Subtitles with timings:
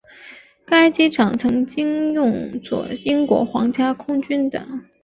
[0.65, 4.65] 该机场曾经用作英国皇家空军的。